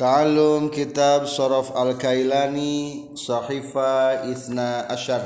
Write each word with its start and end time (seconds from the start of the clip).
Ta'alum 0.00 0.72
kitab 0.72 1.28
Sorof 1.28 1.76
Al-Kailani 1.76 3.12
Sahifa 3.12 4.24
Isna 4.32 4.88
Ashar. 4.88 5.20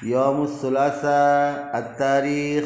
Yawmus 0.00 0.64
Sulasa 0.64 1.68
At-Tarikh 1.68 2.64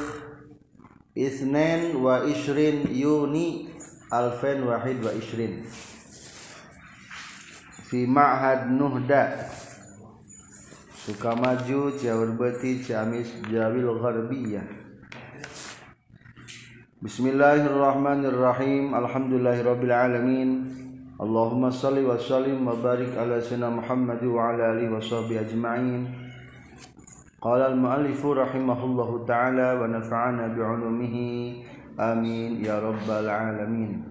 Isnin 1.18 1.98
wa 1.98 2.22
Ishrin 2.22 2.94
Yuni 2.94 3.74
Alfen 4.06 4.62
Wahid 4.70 5.02
wa 5.02 5.10
Ishrin. 5.18 5.66
Fi 7.90 8.06
Ma'had 8.06 8.70
Nuhda. 8.70 9.50
Sukamaju 10.94 11.98
Ciawurbeti 11.98 12.86
Ciamis 12.86 13.34
Jawil 13.50 13.98
Gharbiyah 13.98 14.62
Bismillahirrahmanirrahim. 17.02 18.94
Alhamdulillahirrabbilalamin 18.94 20.83
Allahumma 21.24 21.72
salli 21.72 22.04
wa 22.04 22.20
sallim 22.20 22.68
wa 22.68 22.76
barik 22.76 23.16
ala 23.16 23.40
sayyidina 23.40 23.72
Muhammad 23.72 24.20
wa 24.28 24.52
ala 24.52 24.76
alihi 24.76 24.92
wa 24.92 25.00
sahbihi 25.00 25.40
ajma'in. 25.40 26.04
Qala 27.40 27.72
al-muallifu 27.72 28.36
rahimahullahu 28.36 29.24
ta'ala 29.24 29.80
wa 29.80 29.88
nafa'ana 29.88 30.52
bi'ulumihi. 30.52 31.64
Amin 31.96 32.60
ya 32.60 32.76
rabbal 32.76 33.24
alamin. 33.24 34.04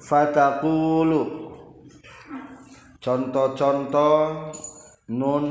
Fataqulu 0.00 1.52
Contoh-contoh 3.04 4.48
nun 5.12 5.44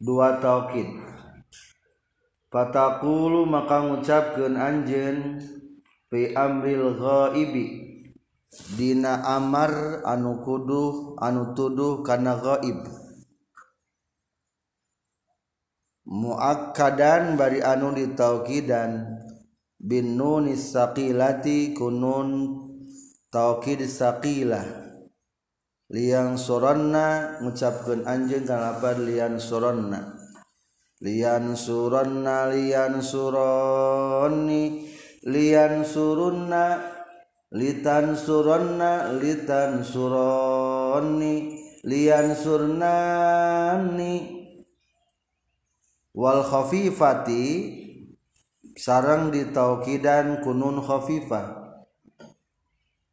dua 0.00 0.40
taukid 0.40 0.88
Fatakulu 2.48 3.44
maka 3.44 3.84
ngucapkeun 3.84 4.56
anjeun 4.56 5.44
fi 6.10 6.34
amril 6.34 6.98
ghaibi. 6.98 7.66
Dina 8.50 9.22
amar 9.30 10.02
anu 10.02 10.42
kudu 10.42 11.14
anu 11.22 11.54
tuduh 11.54 12.02
kana 12.02 12.34
ghaib. 12.42 12.82
Muakkadan 16.10 17.38
bari 17.38 17.62
anu 17.62 17.94
ditaukidan. 17.94 19.22
Bin 19.80 20.18
nunis 20.18 20.74
saqilati 20.74 21.72
kunun 21.78 22.58
taukid 23.30 23.86
saqilah. 23.86 24.66
Liang 25.94 26.34
suranna 26.34 27.38
ngucapkeun 27.40 28.04
anjeun 28.04 28.44
kana 28.44 28.74
lapar 28.74 28.98
liang 28.98 29.38
suranna. 29.38 30.20
Liang 31.00 31.56
suronna 31.56 32.52
liang 32.52 33.00
suronni 33.00 34.84
lian 35.20 35.84
surunna 35.84 36.80
litan 37.52 38.16
suronna 38.16 39.12
litan 39.20 39.84
suroni 39.84 41.60
lian 41.84 42.32
surnani 42.32 44.14
wal 46.16 46.40
khafifati 46.40 47.44
sarang 48.80 49.28
ditaukidan 49.28 50.40
kunun 50.40 50.80
khafifah. 50.80 51.60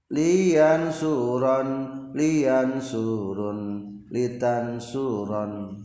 Lian 0.07 0.95
suron 0.95 1.69
lian 2.15 2.79
surun 2.79 3.59
litan 4.07 4.79
suron 4.79 5.83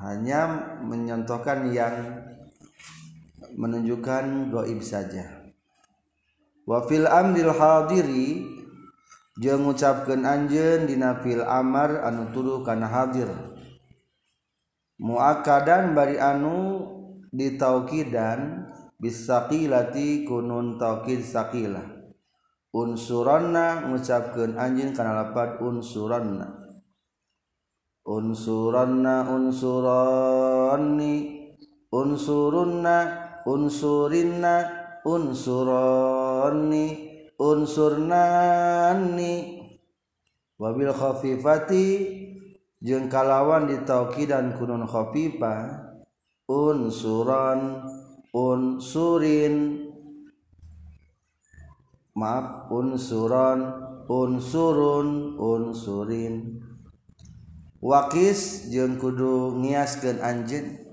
hanya 0.00 0.72
menyontohkan 0.80 1.68
yang 1.68 1.96
menunjukkan 3.52 4.48
goib 4.48 4.80
saja. 4.80 5.52
Wa 6.64 6.88
fil 6.88 7.04
amril 7.04 7.52
hadiri 7.52 8.40
jeung 9.36 9.68
ngucapkeun 9.68 10.24
anjeun 10.24 10.88
dina 10.88 11.20
fil 11.20 11.44
amar 11.44 12.00
anu 12.00 12.32
tuduh 12.32 12.64
kana 12.64 12.88
hadir. 12.88 13.28
Muakkadan 14.96 15.92
bari 15.92 16.16
anu 16.16 16.88
ditaukidan 17.28 18.72
bisaqilati 18.96 20.24
kunun 20.24 20.80
taukid 20.80 21.20
saqilah 21.20 21.84
unsuranna 22.72 23.84
ngucapkeun 23.90 24.56
anjeun 24.56 24.96
kana 24.96 25.12
lapad 25.20 25.60
unsuranna. 25.60 26.64
Unsuranna 28.04 29.24
unsurani 29.32 31.14
unsurunna 31.88 33.23
unsurinna 33.46 34.68
unsurani 35.04 36.86
unsurnani. 37.40 39.34
Wabil 40.60 40.92
khafifati 40.92 41.86
jeung 42.80 43.08
kalawan 43.12 43.68
ditaukidan 43.68 44.56
kunun 44.56 44.84
khafifah. 44.88 45.96
Unsuran 46.44 47.80
unsurin. 48.36 49.80
Maaf 52.14 52.70
unsuran 52.70 53.60
unsurun 54.06 55.34
unsurin. 55.40 56.60
Wakis 57.84 58.72
jeung 58.72 58.96
kudu 58.96 59.60
ngiaskeun 59.60 60.22
anjeun 60.24 60.83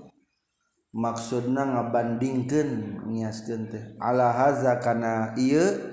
maksudna 0.92 1.64
ngabandingkeun 1.66 3.02
ngiaskeun 3.08 3.62
teh. 3.72 3.84
Ala 3.98 4.32
haza 4.32 4.78
kana 4.78 5.32
ieu? 5.40 5.90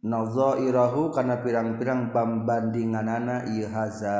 Nazairahu 0.00 1.12
kana 1.12 1.44
pirang-pirang 1.44 2.08
pambandinganana 2.14 3.50
ieu 3.52 3.68
haza. 3.68 4.16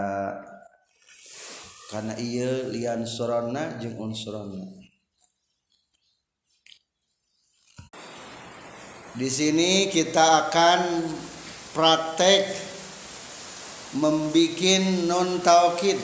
Kana 1.90 2.14
ieu 2.20 2.70
lian 2.70 3.02
surana 3.02 3.80
jeung 3.82 3.98
unsurana 3.98 4.80
di 9.18 9.26
sini 9.26 9.90
kita 9.90 10.46
akan 10.46 11.02
praktek 11.74 12.46
membikin 13.98 15.10
non 15.10 15.42
taukid 15.42 15.98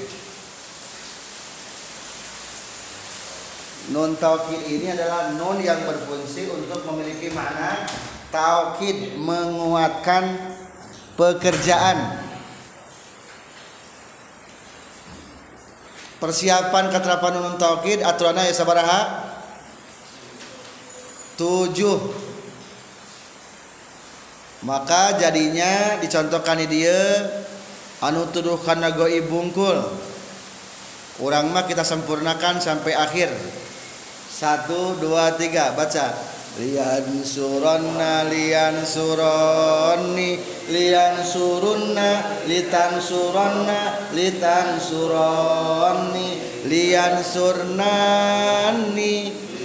non 3.94 4.18
taukid 4.18 4.66
ini 4.66 4.90
adalah 4.90 5.30
non 5.38 5.62
yang 5.62 5.86
berfungsi 5.86 6.50
untuk 6.50 6.82
memiliki 6.90 7.30
makna 7.30 7.86
taukid 8.34 9.14
menguatkan 9.14 10.56
pekerjaan. 11.14 12.26
Persiapan 16.16 16.90
keterapan 16.90 17.32
non 17.38 17.56
taukid 17.60 18.02
aturannya 18.02 18.50
ya 18.50 18.54
sabaraha? 18.56 19.00
Tujuh. 21.38 22.26
Maka 24.64 25.20
jadinya 25.20 26.00
dicontohkan 26.02 26.58
dia 26.66 26.96
anu 28.02 28.26
tuduh 28.34 28.58
karena 28.58 28.90
goi 28.90 29.22
bungkul. 29.22 29.78
Orang 31.16 31.54
mah 31.54 31.64
kita 31.64 31.80
sempurnakan 31.80 32.60
sampai 32.60 32.92
akhir 32.92 33.30
satu 34.36 35.00
dua 35.00 35.32
tiga 35.40 35.72
baca. 35.72 36.12
Lian 36.56 37.20
suronna 37.20 38.24
lian 38.32 38.80
suroni 38.80 40.40
lian 40.72 41.20
surunna 41.20 42.44
litan 42.48 42.96
suronna 42.96 44.08
litan 44.16 44.80
suroni 44.80 46.40
lian 46.64 47.20
surnani 47.20 49.14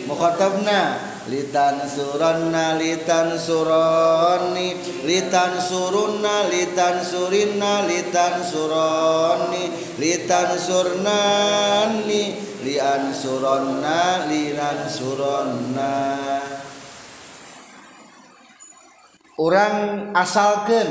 mukhatabna 0.03 1.10
litan 1.31 1.87
suranna 1.87 2.75
litan 2.75 3.39
suroni 3.39 4.75
litan 5.07 5.55
surunna 5.63 6.51
litan 6.51 6.99
surinna 6.99 7.87
litan 7.87 8.43
suroni 8.43 9.95
litan 9.95 10.59
surnani 10.59 12.23
lian 12.67 13.15
suronna 13.15 14.27
lian 14.27 14.79
suronna 14.91 15.95
orang 19.39 20.11
asalkan 20.11 20.89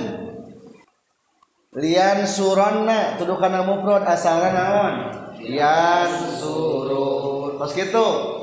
lian 1.77 2.25
suronna 2.25 3.21
tuduhkan 3.21 3.61
mufrad 3.69 4.09
asalna 4.09 4.51
naon? 4.57 4.95
Lian 5.41 6.13
surun 6.41 7.61
pas 7.61 7.71
gitu 7.77 8.40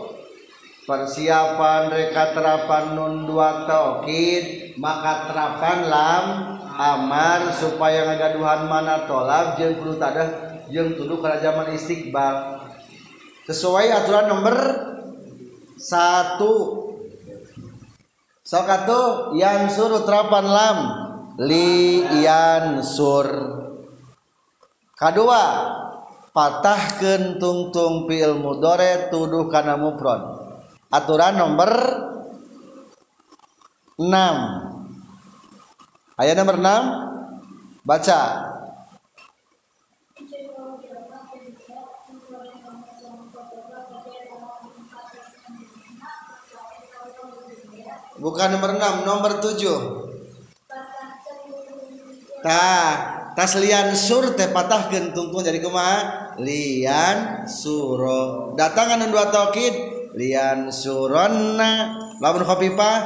persiapan 0.88 1.92
reka 1.92 2.31
terapan 2.31 2.95
nun 2.95 3.28
dua 3.28 3.68
taukid 3.68 4.74
maka 4.80 5.28
terapkan 5.28 5.80
lam 5.92 6.25
amar 6.80 7.51
supaya 7.51 8.07
ngagaduhan 8.07 8.72
mana 8.72 9.04
tolak 9.04 9.60
jeung 9.60 9.84
kudu 9.84 10.00
tada 10.00 10.56
jeung 10.72 10.95
tuduh 10.95 11.19
kana 11.19 11.44
zaman 11.44 11.75
istiqbal. 11.75 12.63
Sesuai 13.44 13.92
aturan 13.92 14.31
nomor 14.31 14.57
satu. 15.75 16.56
Sokatu 18.48 19.36
yang 19.36 19.68
suruh 19.68 20.07
terapan 20.07 20.45
lam. 20.48 20.80
Li 21.44 22.04
yan 22.24 22.80
sur. 22.80 23.28
Kedua 24.95 25.44
patahkan 26.31 27.38
tungtung 27.38 28.07
pil 28.07 28.40
mudore 28.40 29.12
tuduh 29.12 29.51
kana 29.51 29.75
mufrad 29.78 30.37
aturan 30.88 31.36
nomor 31.36 31.72
6 34.00 34.07
ayat 36.16 36.36
nomor 36.39 36.57
6 36.62 37.84
baca. 37.84 38.19
Bukan 48.18 48.50
nomor 48.50 48.72
6 48.81 49.06
nomor 49.06 49.31
7 49.45 50.07
tah 52.38 53.18
tas 53.33 53.54
lian 53.57 53.94
sur 53.98 54.33
teh 54.38 54.50
patahkeun 54.50 55.13
tungtung 55.13 55.42
jadi 55.44 55.62
kumaha? 55.62 56.33
Lian 56.38 57.50
suro. 57.50 58.54
Datangan 58.54 59.10
dua 59.10 59.33
taukid 59.33 59.96
lian 60.18 60.74
suronna. 60.74 61.94
Lamun 62.18 62.42
khafifah 62.42 62.98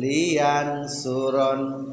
lian 0.00 0.88
suron. 0.88 1.92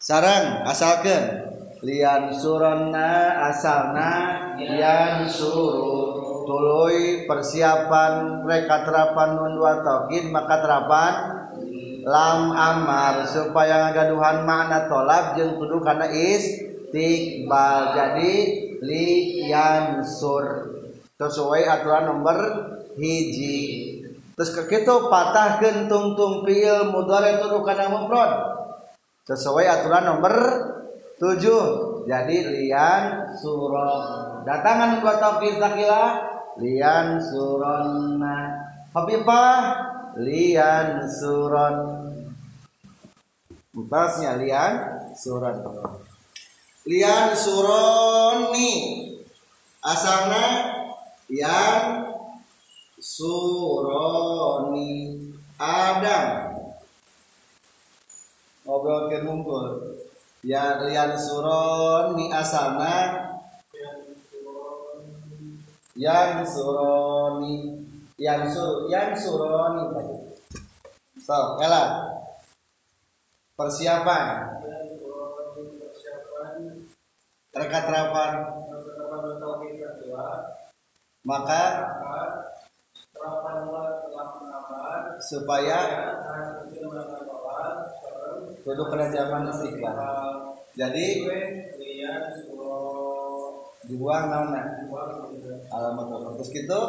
Sarang 0.00 0.64
asalkan 0.64 1.52
lian 1.84 2.32
suronna 2.32 3.44
asalna 3.52 4.12
lian 4.56 5.28
suru. 5.28 6.16
Tuluy 6.44 7.24
persiapan 7.24 8.44
reka 8.44 8.84
terapan 8.84 9.32
nun 9.32 9.56
dua 9.56 9.80
taukid 9.80 10.28
maka 10.28 10.60
terapan 10.60 11.12
lam 12.04 12.52
amar 12.52 13.24
supaya 13.24 13.88
ngagaduhan 13.88 14.44
makna 14.44 14.84
tolak 14.92 15.40
jeung 15.40 15.56
kudu 15.56 15.80
kana 15.80 16.04
istiqbal. 16.12 17.96
Jadi 17.96 18.32
li 18.84 19.08
yansur 19.48 20.68
sesuai 21.16 21.64
aturan 21.64 22.12
nomor 22.12 22.36
hiji. 22.98 23.60
Terus 24.34 24.50
ke 24.50 24.62
kitu 24.66 25.10
patahkeun 25.10 25.86
tungtung 25.86 26.42
fiil 26.42 26.90
mudhari 26.90 27.38
tuduh 27.38 27.62
kana 27.62 27.86
mufrad 27.86 28.30
sesuai 29.24 29.64
aturan 29.70 30.04
nomor 30.10 30.34
7 31.16 32.04
jadi 32.04 32.36
lian 32.50 33.30
surah 33.38 34.42
datangan 34.44 35.00
dua 35.00 35.14
taukid 35.16 35.56
sakila 35.56 36.20
lian 36.58 37.16
suronna 37.22 38.64
Habibah 38.94 39.58
lian 40.22 41.02
suron. 41.10 41.76
Empasnya 43.74 44.38
lian 44.38 44.74
suron. 45.18 45.58
Lian 46.86 47.34
suroni 47.34 48.70
asalna 49.82 50.46
yang 51.26 52.13
suroni 53.04 54.88
Adam. 55.60 56.56
Ngobrol 58.64 59.12
ke 59.12 59.20
ngumpul 59.20 59.92
ya 60.40 60.80
lian 60.88 61.12
suroni 61.12 62.32
asalna 62.32 63.28
yang 65.92 66.40
suroni. 66.48 67.84
Yang 68.16 68.56
sur 68.56 68.88
yang 68.88 69.12
suroni 69.12 69.92
tadi. 69.92 70.16
So 71.20 71.60
Ella. 71.60 72.08
Persiapan. 73.54 74.26
Rekat 77.54 77.82
terapan 77.86 78.32
maka 81.24 81.62
supaya 85.22 85.78
duduk 88.64 88.88
kerajaan 88.88 89.50
istiqlal. 89.50 90.56
Jadi 90.74 91.06
dibuang 93.84 94.32
naon 94.32 94.56
alamat 95.68 96.06
terus 96.40 96.50
gitu 96.50 96.80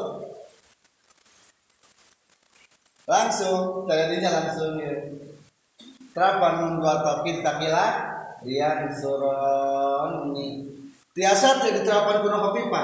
langsung 3.05 3.85
tadinya 3.85 4.29
langsung 4.41 4.79
ya. 4.79 4.95
Terapan 6.15 6.79
dua 6.79 7.03
topik 7.03 7.43
takila 7.43 8.15
dia 8.47 8.87
suroni 8.95 10.63
tiasa 11.11 11.59
tidak 11.59 11.83
terapan 11.83 12.23
kuno 12.23 12.37
kopipa 12.39 12.83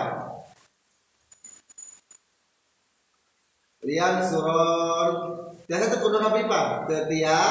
lian 3.91 4.23
suron 4.23 5.35
tiasa 5.67 5.99
kuno 5.99 6.23
kopipa 6.23 6.87
tetia 6.87 7.43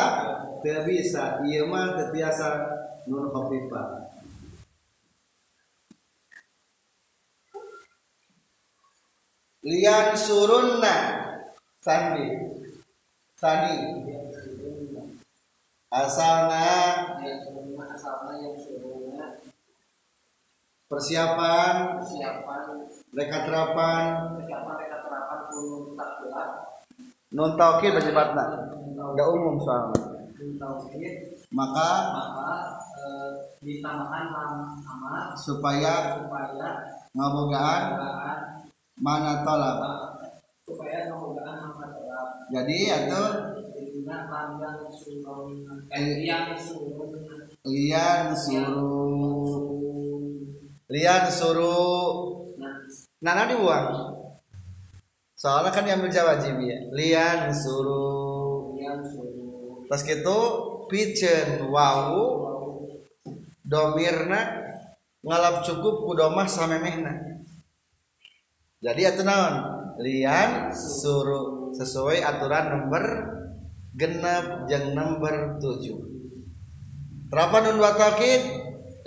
tidak 0.64 0.88
bisa 0.88 1.44
iya 1.44 1.68
mah 1.68 2.00
tetiasa 2.00 2.48
nun 3.04 3.28
kopipa 3.28 4.08
lian 9.60 10.16
surunna. 10.16 10.96
Sandi. 11.80 12.28
Sandi 13.36 13.76
asalna. 15.92 16.68
Persiapan. 20.88 21.74
Reka 23.10 23.38
terapan 23.42 24.04
nun 27.30 27.54
taukid 27.54 27.94
penyebabna 27.94 28.70
enggak 28.96 29.28
umum 29.30 29.56
soalnya. 29.62 30.20
Maka 31.50 31.90
ditambahkan 33.60 34.24
lam 34.32 34.52
amat 34.78 35.36
supaya 35.36 36.16
supaya 36.16 36.70
ngabogaan 37.12 37.82
mana 39.00 39.42
tolak. 39.42 39.76
Supaya 40.64 41.10
kemudahan 41.10 41.66
masalah 41.66 42.46
jadi 42.54 42.78
atau 43.04 43.24
eh 45.90 46.22
yang 46.22 46.54
surun 46.54 47.26
lian 47.66 48.30
suruh. 48.30 49.66
Lian 50.90 51.24
suruh. 51.30 52.10
Nana 53.20 53.44
dibuang 53.50 54.19
soalnya 55.40 55.72
kan 55.72 55.88
yang 55.88 56.04
wajib 56.04 56.60
ya. 56.60 56.78
Lian 56.92 57.48
suruh 57.48 58.76
pas 59.88 60.04
gitu 60.04 60.38
pijen 60.92 61.64
wau 61.72 62.44
domirna 63.64 64.68
ngalap 65.24 65.64
cukup 65.64 66.04
kudomah 66.04 66.44
samemehna 66.44 67.40
jadi 68.80 69.12
atuh 69.16 69.24
naon? 69.24 69.54
Lian 70.00 70.72
suruh 70.72 71.72
sesuai 71.76 72.24
aturan 72.24 72.72
nomor 72.72 73.04
genep 73.96 74.64
jeung 74.68 74.96
nomor 74.96 75.60
7 75.60 77.30
terapan 77.30 77.62
nun 77.68 77.78
dua 77.78 77.92
taukid 77.94 78.42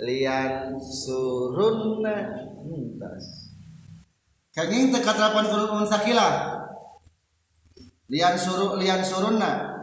lian 0.00 0.78
surunna. 0.78 2.46
Entas 2.64 3.43
kaging 4.54 4.94
teu 4.94 5.02
katerapan 5.02 5.50
kurun 5.50 5.84
sakila. 5.84 6.28
Lian 8.06 8.38
suruh 8.38 8.78
lian 8.78 9.02
surunna. 9.02 9.74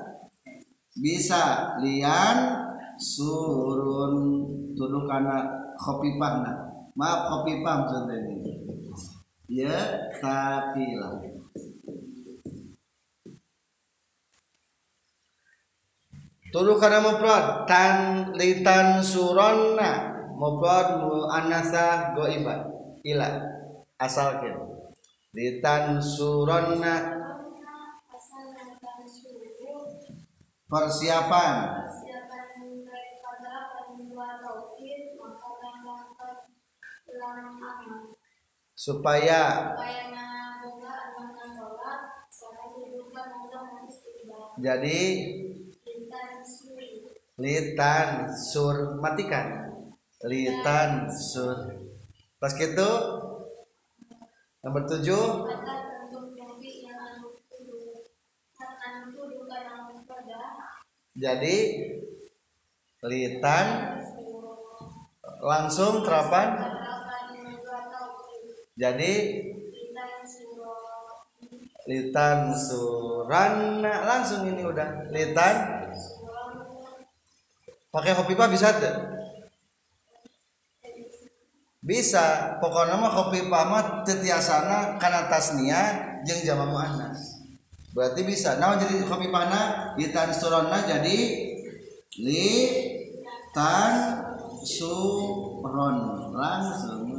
Bisa 0.96 1.76
lian 1.84 2.38
surun. 2.96 4.48
Tuduh 4.72 5.04
kana 5.06 5.44
khopipahna. 5.76 6.72
Maaf 6.96 7.28
khopipah 7.28 7.84
maksudnya 7.84 8.16
ini. 8.24 8.36
Ya 9.52 10.08
sakila. 10.24 11.20
Tuduh 16.52 16.80
kana 16.80 17.00
mufrad 17.00 17.64
tan 17.64 18.32
litan 18.36 19.00
suronna 19.00 20.20
mufrad 20.36 21.00
muannasa 21.00 22.12
goiba 22.12 22.68
ila 23.08 23.61
asalkeun 24.02 24.82
litan 25.32 26.02
suronna 26.02 27.22
persiapan. 30.72 31.56
Supaya 38.72 39.76
jadi 44.58 45.00
litan 47.38 48.10
sur 48.34 48.98
matikan 48.98 49.70
litan 50.26 51.10
sur 51.10 51.58
pas 52.42 52.54
gitu 52.58 52.90
nomor 54.62 54.86
tujuh. 54.86 55.50
Jadi 61.12 61.56
litan 63.02 63.68
langsung 65.42 66.06
terapan. 66.06 66.50
Jadi 68.78 69.14
litan 71.90 72.54
surana 72.54 73.96
langsung 74.06 74.46
ini 74.46 74.62
udah. 74.62 75.10
Litan. 75.10 75.56
Pakai 77.92 78.16
kopi 78.16 78.40
pak 78.40 78.48
bisa 78.48 78.72
tuh 78.80 79.21
bisa 81.82 82.58
pokoknya 82.62 82.94
mah 82.94 83.10
kopi 83.10 83.42
mah 83.50 84.06
tetiasana 84.06 85.02
karena 85.02 85.26
tasnia 85.26 85.82
jeng 86.22 86.46
jama 86.46 86.70
muannas. 86.70 87.42
Berarti 87.92 88.22
bisa. 88.24 88.56
Nah 88.62 88.78
jadi 88.78 89.04
kopi 89.04 89.34
pana 89.34 89.94
litan 89.98 90.30
surana 90.32 90.86
jadi 90.86 91.18
li 92.22 92.50
tan 93.52 94.22
suron 94.62 96.30
langsung 96.38 97.10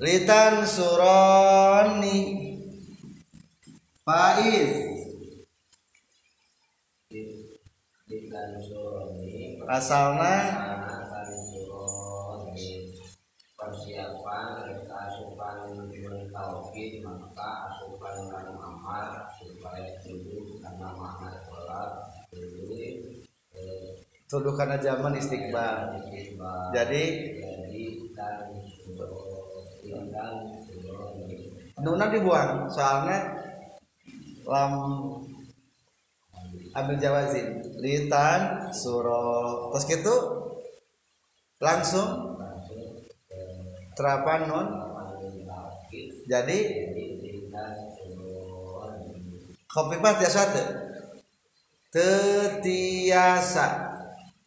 litan 0.00 0.64
suroni 0.64 2.16
faiz 4.02 4.72
asalna? 9.68 10.34
Suroni 10.40 10.85
Persiapan 13.66 14.62
Reka 14.62 14.96
asupan 15.10 15.74
Mentauhid 15.90 17.02
Maka 17.02 17.50
asupan 17.66 18.30
Kan 18.30 18.54
amar 18.54 19.26
Supaya 19.34 19.98
tuduh 20.00 20.62
Karena 20.62 20.88
makna 20.94 21.42
sholat 21.42 21.90
Tuduh 22.30 23.18
tuduh 24.26 24.58
karena 24.58 24.74
zaman 24.82 25.14
istiqbal 25.14 26.02
jadi? 26.74 26.74
Jadi 26.74 27.02
suroni 28.66 29.22
nuna 31.78 32.10
dibuang 32.10 32.66
soalnya 32.66 33.38
lam 34.48 34.72
ambil 36.76 36.96
jawazin. 37.00 37.60
Litan 37.78 38.72
suro 38.72 39.70
terus 39.72 39.84
gitu 39.86 40.16
langsung 41.60 42.25
terapan 43.96 44.40
nun? 44.46 44.68
Jadi? 46.28 46.58
Kopi 49.66 49.96
pas 49.98 50.20
tiasa 50.20 50.42
teu 50.52 50.68
tetiasa. 52.60 53.66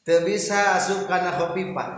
Teu 0.06 0.25
bisa 0.25 0.77
asup 0.77 1.06
karena 1.06 1.38
pak 1.38 1.89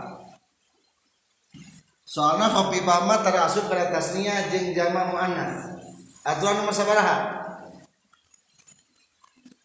soalnya 2.12 2.52
kopi 2.52 2.84
mah 2.84 3.24
terasup 3.24 3.72
ke 3.72 3.88
tasnia 3.88 4.52
jeung 4.52 4.76
jama 4.76 5.08
muannas. 5.08 5.80
Aturan 6.28 6.60
nomor 6.60 6.76
sabaraha? 6.76 7.40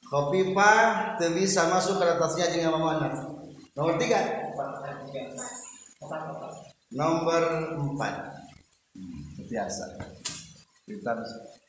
Kopi 0.08 0.56
pa 0.56 0.72
teu 1.20 1.36
bisa 1.36 1.68
masuk 1.68 2.00
ke 2.00 2.08
tasnia 2.08 2.48
jeung 2.48 2.72
jama 2.72 2.80
muannas. 2.80 3.20
Nomor 3.76 4.00
tiga 4.00 4.48
nomor 6.92 7.76
empat. 7.76 8.16
Biasa. 9.48 9.86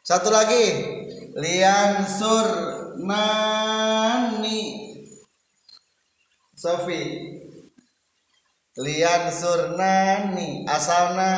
Satu 0.03 0.29
lagi. 0.31 0.67
Lian 1.39 2.07
sur 2.07 2.47
nani 2.99 4.89
Sofi. 6.59 7.03
Lian 8.79 9.31
surnani 9.31 10.63
asalna 10.67 11.31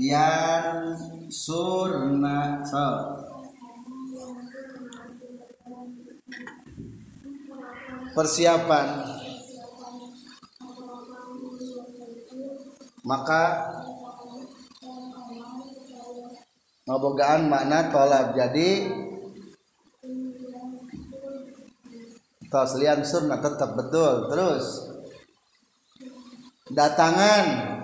yan 0.00 0.96
surna 1.28 2.64
so. 2.64 2.88
Persiapan 8.16 9.17
maka 13.08 13.72
ngobogaan 16.84 17.48
makna 17.48 17.88
tolab 17.88 18.36
jadi 18.36 18.92
tos 22.52 22.76
lian 22.76 23.00
surna 23.00 23.40
tetap 23.40 23.72
betul 23.80 24.28
terus 24.28 24.92
datangan 26.68 27.76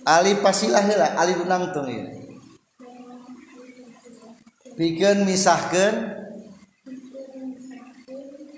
Ali 0.00 0.32
pasilah 0.40 0.80
heula 0.80 1.12
Ali 1.14 1.36
dunang 1.36 1.70
tuh 1.76 1.86
ya. 1.86 2.02
Pikeun 4.74 5.28
misahkeun 5.28 5.94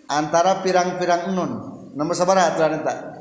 antara 0.06 0.62
pirang-pirang 0.62 1.34
nun. 1.34 1.52
Nomor 1.98 2.14
sabaraha 2.14 2.54
aturan 2.54 2.78
eta? 2.78 3.11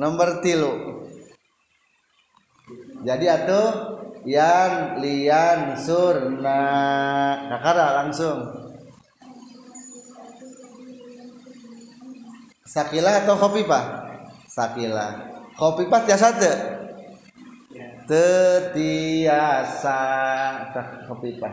Nomor 0.00 0.40
tilu. 0.40 0.72
Jadi 3.04 3.28
atuh 3.28 3.68
yan 4.24 4.96
lian 5.00 5.76
surna 5.76 6.60
kakara 7.48 8.04
langsung 8.04 8.60
Sakila 12.70 13.26
atau 13.26 13.34
kopi 13.34 13.66
pak? 13.66 13.84
Sakila. 14.46 15.26
Kopi 15.58 15.90
pak 15.90 16.06
tiasa 16.06 16.38
teu? 16.38 16.54
Tetiasa 18.06 19.98
pak. 20.70 21.50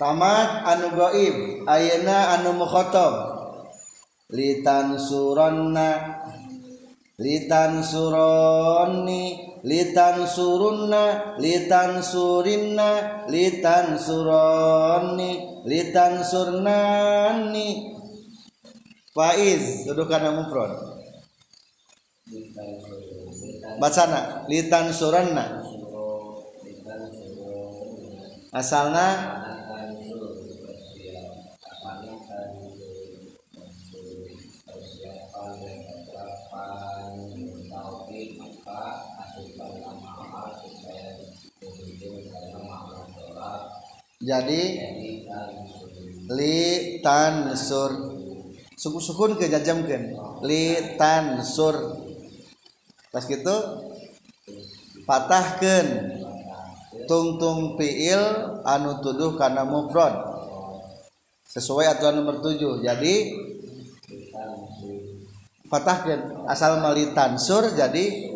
Tamat 0.00 0.48
anu 0.72 0.88
goib, 0.96 1.68
ayeuna 1.68 2.40
anu 2.40 2.56
mukhotob. 2.56 3.35
Litan 4.26 4.98
suranna 4.98 6.18
litan 7.14 7.78
suroni 7.78 9.54
litan 9.62 10.26
surunna 10.26 11.38
litan 11.38 12.02
surinna 12.02 13.24
litan 13.30 13.94
suroni 13.94 15.62
litan 15.62 16.26
surnani 16.26 17.94
Faiz 19.16 19.88
duduk 19.88 20.12
kana 20.12 20.28
mufrad. 20.34 20.76
Bacana 23.78 24.44
litan 24.50 24.92
suranna 24.92 25.62
asalna 28.52 29.06
jadi 44.26 44.62
li 46.34 46.58
tansur 46.98 47.94
suku 48.74 48.98
sukun 48.98 49.38
ke 49.38 49.46
jajamkeun 49.46 50.18
li 50.42 50.98
tansur 50.98 52.02
pas 53.14 53.22
gitu 53.22 53.56
patahkeun. 55.06 55.88
Tungtung 57.06 57.78
fiil 57.78 58.18
anu 58.66 58.98
tuduh 58.98 59.38
kana 59.38 59.62
mufrad. 59.62 60.10
Sesuai 61.46 61.86
aturan 61.86 62.18
nomor 62.18 62.42
7 62.42 62.82
jadi 62.82 63.14
patahkeun. 65.70 66.50
Asal 66.50 66.82
malitan 66.82 67.38
sur 67.38 67.62
jadi 67.78 68.34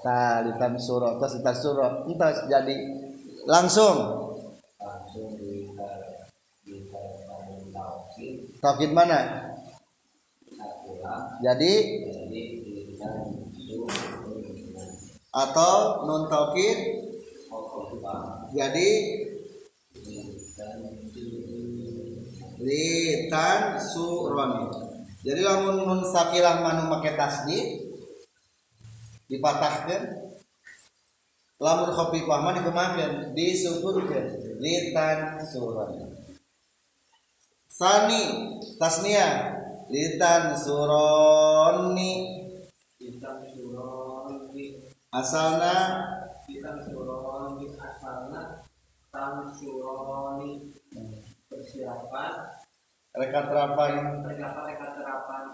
talitan 0.00 0.80
suro 0.80 1.20
terus 1.20 1.38
litan 1.38 1.56
suro 1.56 1.86
entas 2.08 2.48
jadi 2.48 2.76
langsung 3.44 4.29
Taukid 8.60 8.92
mana? 8.92 9.48
Jadi? 11.40 11.74
Atau 15.32 16.04
non 16.04 16.28
taukid 16.28 16.78
jadi? 18.52 18.88
Litan 22.60 23.80
suron. 23.80 24.68
Jadi 25.24 25.40
lamun 25.40 25.88
nun 25.88 26.00
sakilah 26.04 26.60
manu 26.60 26.92
make 26.92 27.16
tasdid 27.16 27.88
dipatahkan 29.32 30.20
lamun 31.56 31.92
kopi 31.96 32.28
pahma 32.28 32.52
dikemakan 32.56 33.32
disukurkan 33.32 34.60
litan 34.60 35.40
suron 35.44 36.09
sani 37.80 38.22
tasnia 38.76 39.56
litan 39.88 40.52
suroni. 40.52 42.12
Kita 43.00 43.40
suron 43.48 44.52
di 44.52 44.76
asalna? 45.08 46.04
Kita 46.44 46.76
suron 46.84 47.56
di 47.56 47.72
asalna 47.72 48.60
tam 49.08 49.48
suroni. 49.56 50.76
Persiapan. 51.48 52.32
Rekat 53.16 53.44
terapan. 53.48 53.92
Terdapat 54.28 54.62
reka 54.68 54.88
terapan 55.00 55.44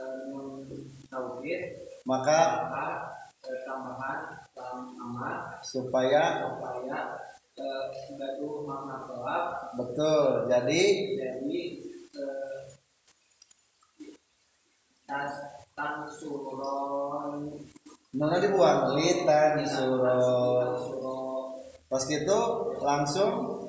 eh, 0.00 0.80
tauhid. 1.12 1.60
Maka 2.08 2.38
maka 2.64 2.84
eh, 3.44 3.60
tambahan 3.68 4.20
lam 4.56 4.80
amat 4.96 5.60
supaya 5.60 6.40
supaya 6.40 7.20
gaduh 7.56 8.68
makna 8.68 8.96
kelak 9.08 9.44
betul 9.80 10.44
jadi? 10.44 10.82
Jadi 11.16 11.60
eh, 12.12 12.60
tas 15.08 15.32
tan 15.72 16.04
suron 16.12 17.48
nona 18.12 18.36
dibuang 18.44 18.92
litan 19.00 19.64
suron 19.64 20.76
suron 20.76 21.56
pas 21.88 22.02
gitu 22.04 22.40
langsung? 22.84 23.64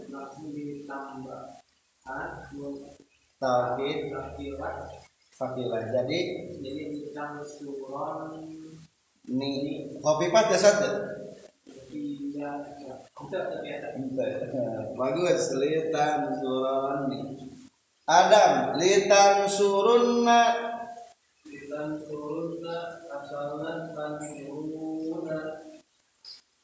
Tauhid 3.38 4.10
fakilah 5.38 5.84
jadi? 5.96 6.20
Jadi 6.60 6.82
ditambah 6.92 7.48
suron 7.48 8.36
ini 9.32 9.96
kopi 10.04 10.28
pas 10.28 10.52
jasad 10.52 10.76
tuh? 10.84 10.96
tidak 11.88 12.77
bagus 14.96 15.44
litan 15.60 16.20
suron 16.40 17.12
Adam 18.08 18.80
litan 18.80 19.44
surunna 19.52 20.44
dan 21.68 22.00
turunna 22.08 22.80
asalna 23.12 23.92
tan 23.92 24.16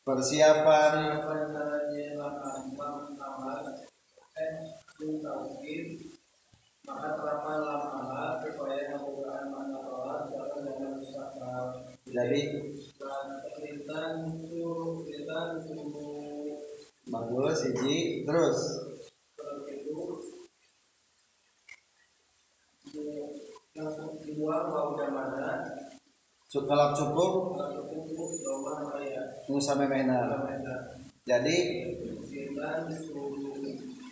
persiapan 0.07 0.93
eh 4.33 4.53
tauhid 5.19 5.87
maka 6.83 7.09
terapan 7.15 7.59
lama 7.63 8.39
supaya 8.43 8.91
kemudahan 8.91 9.47
mana 9.51 9.79
sholat 9.83 10.21
jangan 10.31 10.63
jangan 10.63 10.91
mustahil 10.99 11.65
jadi 12.07 12.41
dan 12.99 13.27
perintah 13.51 14.07
suruh 14.31 15.03
perintah 15.03 15.59
suruh 15.59 16.59
bagus 17.13 17.69
hiji 17.69 18.25
terus. 18.25 18.59
Mana 25.13 26.89
cukup 26.97 27.33
nusa 29.49 29.73
memehna 29.77 30.17
jadi 31.25 31.57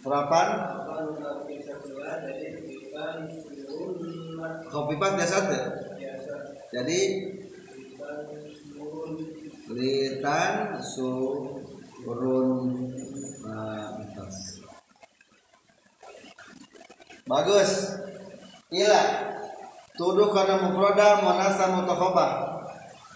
terapan. 0.06 0.47
Kopi 4.73 4.97
pas 4.97 5.13
jasad 5.21 5.43
tuh? 5.54 5.63
biasa 6.02 6.36
jadi 6.73 6.99
litan 9.69 10.54
surun 10.82 11.61
nah, 12.06 14.02
atas 14.02 14.36
bagus. 17.30 17.72
Ila 18.72 19.04
tuduh 20.00 20.32
karena 20.32 20.64
mufroda 20.64 21.20
monasa 21.22 21.76
mutakhobah 21.76 22.32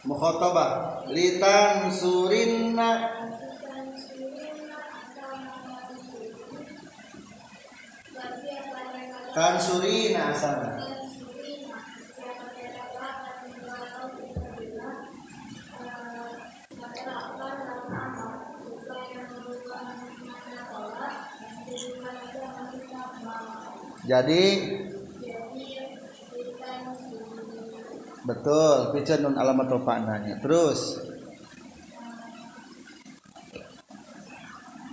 mukhotobah 0.06 1.02
litan 1.10 1.90
surinna. 1.90 3.12
Kan 9.36 9.60
surina 9.60 10.32
asalnya 10.32 10.95
jadi 24.06 24.44
betul 28.26 28.96
pican 28.98 29.22
nun 29.22 29.38
alamat 29.38 29.70
nanya 30.06 30.42
terus 30.42 30.98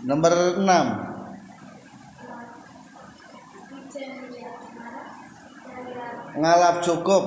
nomor 0.05 0.61
6 0.61 1.13
ngalap 6.37 6.81
cukup. 6.81 7.25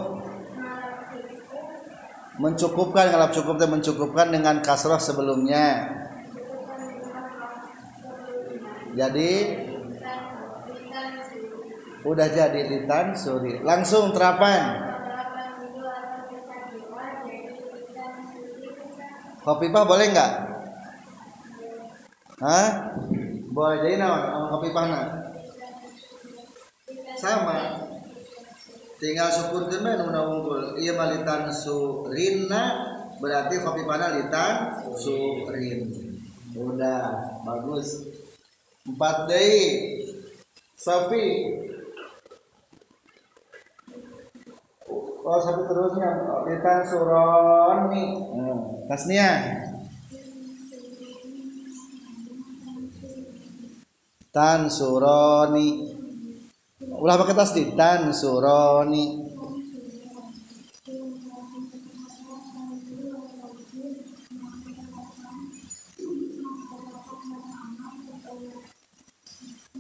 Mencukupkan 2.36 3.16
ngalap 3.16 3.32
cukup 3.32 3.56
dan 3.56 3.70
mencukupkan 3.72 4.28
dengan 4.28 4.60
kasroh 4.60 5.00
sebelumnya. 5.00 5.88
Jadi 8.96 9.32
udah 12.06 12.28
jadi 12.30 12.62
litan 12.70 13.18
suri 13.18 13.60
langsung 13.66 14.14
terapan. 14.14 14.94
Kopi 19.42 19.70
pak 19.70 19.86
boleh 19.86 20.08
nggak? 20.10 20.32
Hah? 22.42 22.68
boleh. 23.56 23.78
Jadi 23.82 23.96
naon 24.02 24.22
sama 24.26 24.46
kopi 24.58 24.70
pana 24.76 25.00
sama. 27.16 27.58
Tinggal 28.96 29.30
syukur 29.32 29.68
kena 29.68 30.02
nu 30.02 30.12
unggul. 30.12 30.76
Iya 30.80 30.98
mah 30.98 31.14
litan 31.14 31.52
surina 31.52 32.64
berarti 33.22 33.64
kopi 33.64 33.82
pana 33.88 34.18
litan 34.18 34.82
surin 34.98 35.90
udah. 36.54 37.04
Bagus. 37.46 38.14
Empat 38.86 39.26
dei 39.26 39.58
Sapi 40.76 41.26
Oh, 45.26 45.42
sapi 45.42 45.66
terusnya 45.66 46.22
litan 46.46 46.86
suroni. 46.86 48.06
Hmm. 48.30 48.86
Tasnia. 48.86 49.30
Tan 54.30 54.70
suroni. 54.70 55.98
Ulah 57.02 57.18
pakai 57.18 57.34
tasdid 57.34 57.74
tan 57.74 58.14
suroni. 58.14 59.26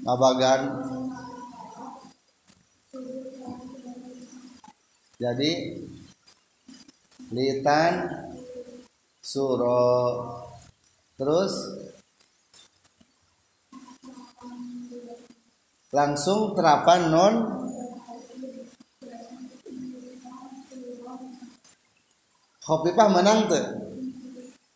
Abagan. 0.09 0.61
Jadi 5.25 5.81
litan 7.33 7.93
suro. 9.17 9.97
Terus 11.17 11.53
langsung 15.89 16.53
terapan 16.53 17.01
non. 17.09 17.35
Khofifah 22.65 23.09
menang 23.13 23.45
tuh 23.45 23.65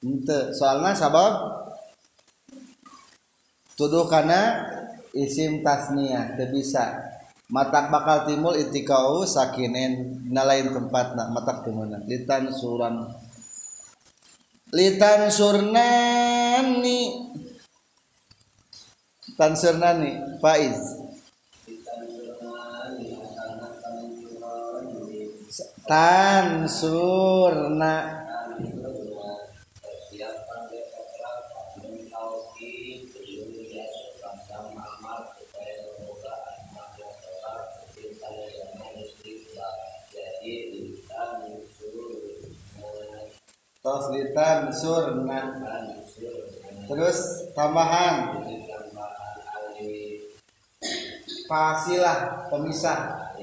Ente, 0.06 0.54
soalnya 0.54 0.94
sabab 0.94 1.34
tuduh 3.74 4.06
karena 4.06 4.62
isim 5.12 5.66
tasniyah 5.66 6.38
teu 6.38 6.54
bisa 6.54 7.19
matak 7.50 7.90
bakal 7.90 8.30
timbul 8.30 8.54
itikau 8.54 9.26
sakinen 9.26 10.22
nalain 10.30 10.70
tempat 10.70 11.18
nak 11.18 11.34
matak 11.34 11.66
temenan 11.66 12.06
litan 12.06 12.54
suran. 12.54 13.10
Litan 14.70 15.34
surnani. 15.34 17.26
Tansurna 19.34 19.96
nih 19.96 20.20
Faiz. 20.44 21.00
Tansurna 25.90 27.96
persiapan 27.98 28.29
taslitan 43.90 44.70
surna 44.70 45.42
terus 46.86 47.50
tambahan. 47.58 48.46
Fasilah 51.50 52.46
pemisah. 52.54 53.34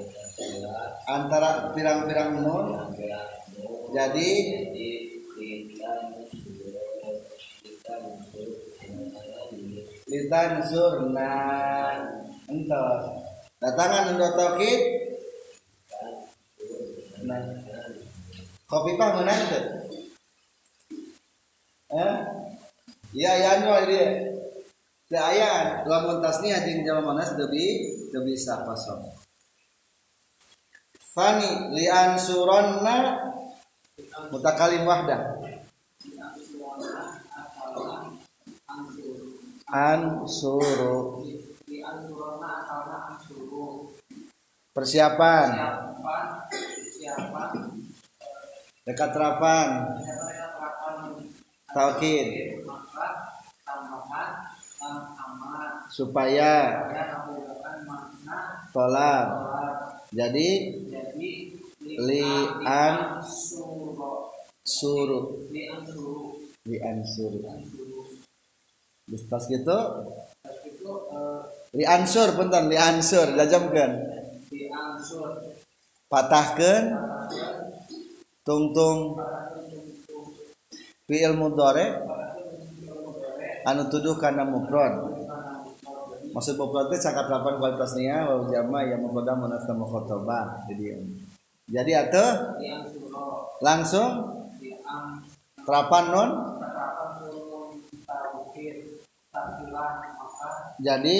Antara 1.11 1.75
pirang-pirang 1.75 2.39
nun 2.39 2.95
jadi 3.91 4.31
litan 10.07 10.53
surna 10.63 11.35
entos 12.47 13.03
datangan 13.59 14.15
untuk 14.15 14.35
nah. 17.27 17.43
Kopi 18.67 18.99
pah 18.99 19.15
menang 19.15 19.41
tuh 19.47 19.76
iya 23.17 23.31
iya 23.41 23.49
anu 23.57 23.73
dia 23.89 24.37
Teu 25.07 25.23
aya 25.23 25.87
lamun 25.87 26.19
tasniah 26.19 26.67
jeung 26.67 26.83
jamak 26.83 27.07
manas 27.07 27.31
teu 27.39 27.47
bi 27.47 27.95
teu 28.11 28.27
bisa 28.27 28.67
kosong. 28.67 29.07
Fani 31.15 31.79
li 31.79 31.87
ansuronna 31.87 33.15
mutakalim 34.35 34.83
wahdah. 34.83 35.39
Ansuru. 39.71 41.23
Persiapan. 44.75 45.49
Siapa 45.55 46.19
siapa 46.99 47.43
dekat 48.87 49.11
terapan 49.15 49.69
amat 53.67 54.31
supaya 55.93 56.53
tolak. 58.73 59.27
Jadi 60.15 60.49
jadi 60.89 61.31
Li 61.87 62.27
an- 62.67 63.23
suro 63.23 64.35
suruh 64.67 65.47
li 65.55 65.71
ansuru 65.71 66.51
di 66.67 66.83
ansur 66.83 67.31
ansuru 67.47 68.03
pas 69.31 69.45
gitu 69.47 69.79
terus 70.43 70.59
itu 70.67 70.91
eh, 71.15 71.41
li 71.79 71.85
ansur 71.87 72.35
punten 72.35 72.67
li 72.67 72.75
ansur 72.75 73.39
jajamkeun 73.39 73.93
di 74.51 74.67
ansur 74.67 75.55
patahkeun 76.11 76.85
tungtung 78.43 79.15
fi'il 81.07 81.39
mudhari 81.39 81.87
anu 83.63 83.83
tuduh 83.87 84.19
kana 84.19 84.43
mufrad. 84.43 85.15
Maksud 86.35 86.55
mufrad 86.59 86.91
teh 86.91 87.01
cakap 87.01 87.31
lapan 87.31 87.63
kualitasnya 87.63 88.27
wa 88.27 88.51
jama 88.51 88.79
yang 88.87 89.01
mufrad 89.07 89.31
munas 89.39 89.67
mukhatabah. 89.71 90.67
Jadi 90.67 90.99
jadi 91.67 91.93
atuh 92.07 92.31
di 92.59 92.67
ansuro 92.71 93.55
langsung? 93.63 94.11
Terapan 95.67 96.05
non 96.15 96.31
jadi 98.39 98.75
jadi 100.79 101.17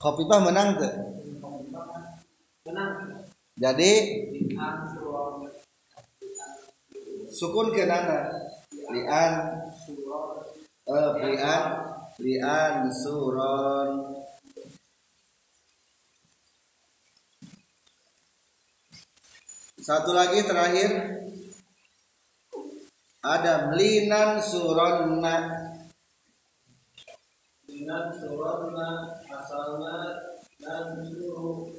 kopipah 0.00 0.40
menang. 0.40 0.80
Tuh 0.80 0.92
jadi 3.54 3.90
sukun 7.34 7.74
ke 7.74 7.82
nana. 7.90 8.30
Lian. 8.94 9.34
Eh 10.86 11.08
lian. 11.18 11.62
Lian 12.22 12.76
suron. 12.94 14.14
Satu 19.82 20.14
lagi 20.14 20.46
terakhir. 20.46 20.90
Ada 23.24 23.72
melinan 23.72 24.36
suronna 24.36 25.48
dengan 27.64 28.12
surona 28.12 29.16
asalnya 29.32 29.98
dan 30.60 31.00
suruh. 31.08 31.72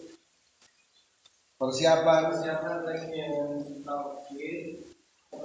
Persiapan. 1.56 2.34
Siapa 2.34 2.82
yang 3.14 3.62
tauhid 3.86 4.85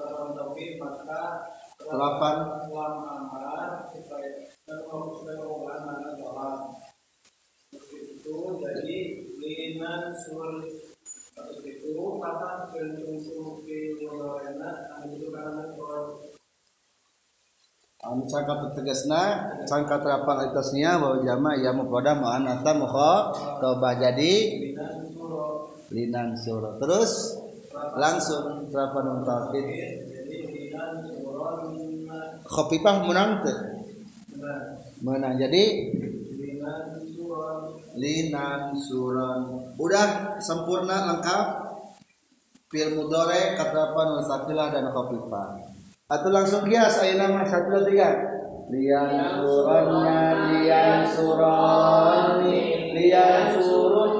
orang 0.05 0.33
tauhid 0.37 0.81
maka 0.81 1.23
Delapan. 1.81 2.35
ulang 2.69 2.97
amal 3.03 3.89
supaya 3.89 4.29
ulang 4.93 5.85
amal 5.89 6.13
doang 6.21 6.63
itu 7.73 8.37
jadi 8.61 8.99
linan 9.41 10.13
sur 10.13 10.61
itu 11.65 11.97
apa 12.21 12.69
bentuk 12.69 13.65
di 13.65 13.97
lorena 14.05 14.71
itu 15.09 15.27
karena 15.33 15.65
anu 18.01 18.25
cangka 18.29 18.73
tegasna 18.77 19.23
cangka 19.65 20.01
terapan 20.01 20.37
atasnya 20.49 21.01
bahwa 21.01 21.21
jama 21.25 21.51
ya 21.61 21.73
mukoda 21.73 22.17
mu'anatsa 22.17 22.73
mukhatabah 22.77 23.93
jadi 24.01 24.33
linan 24.69 25.01
suro. 25.09 25.49
Linan 25.91 26.29
surah 26.39 26.79
terus 26.79 27.39
langsung 27.97 28.69
terapan 28.69 29.23
tauhid 29.25 29.66
khafifah 32.47 32.97
menang 33.07 33.40
benar 33.40 34.81
menang. 35.01 35.35
Jadi 35.40 35.64
linan 37.97 38.73
suron. 38.77 39.40
Udah 39.77 40.38
sempurna 40.40 41.14
lengkap. 41.14 41.47
Fil 42.71 42.95
mudore 42.95 43.59
katrapan 43.59 44.23
wasakilah 44.23 44.71
dan 44.71 44.95
khafifah 44.95 45.71
atau 46.11 46.29
langsung 46.35 46.66
kias 46.66 46.99
ayeuna 47.03 47.31
mah 47.31 47.47
satu 47.47 47.71
dua 47.71 47.87
tiga 47.87 48.09
lian 48.71 49.43
suranna 49.43 50.19
lian 50.51 51.03
surani 51.07 52.59
lian 52.95 53.55
surunna 53.55 54.19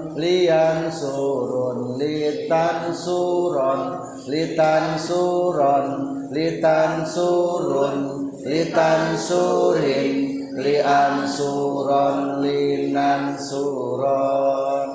lian 0.17 0.91
surun 0.91 1.95
litan 1.99 2.91
suron 2.95 3.81
litan 4.27 4.97
suron 4.99 5.85
litan 6.31 7.05
surun 7.05 7.97
litan 8.41 9.15
surin 9.15 10.13
lian 10.57 11.15
suron 11.27 12.43
linan 12.43 13.35
suron. 13.39 14.89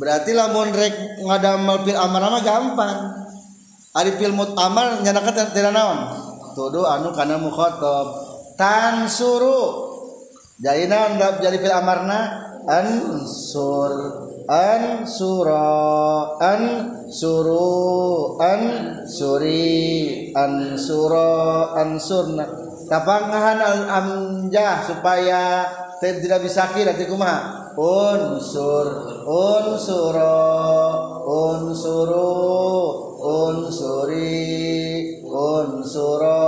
Berarti 0.00 0.32
lamun 0.32 0.70
rek 0.72 1.20
ngadamel 1.20 1.84
fil 1.84 1.98
amar 1.98 2.22
mah 2.28 2.42
gampang. 2.44 2.98
Ari 3.90 4.14
fil 4.22 4.30
mutamal 4.30 5.02
nyanakan 5.02 5.50
tidak 5.50 5.74
naon 5.74 5.98
tuduh 6.54 6.86
anu 6.86 7.10
kana 7.14 7.38
mukhatab 7.42 8.06
tan 8.54 9.10
suru. 9.10 9.90
Jadi 10.60 10.86
naon 10.86 11.16
jadi 11.40 11.56
fil 11.58 11.74
amarna 11.74 12.49
ansur 12.68 13.92
ansura 14.50 15.62
an 16.42 16.62
suru 17.06 18.34
an 18.42 18.62
suri 19.06 20.34
ansura 20.34 21.70
ansurna. 21.78 22.46
Tapangahan 22.90 23.60
al 23.62 23.82
amjah 23.86 24.82
supaya 24.82 25.62
tidak 26.02 26.42
bisa 26.42 26.74
kira 26.74 26.90
nanti 26.90 27.06
kumaha? 27.06 27.70
Unsur 27.78 29.22
unsuro 29.22 30.42
unsuru 31.22 32.34
unsuri 33.14 34.42
unsuro 35.22 36.42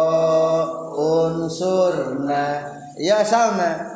unsurna. 0.99 2.45
Ya 2.99 3.23
asalna 3.23 3.92